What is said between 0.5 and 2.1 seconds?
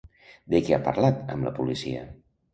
De què ha parlat amb la policia?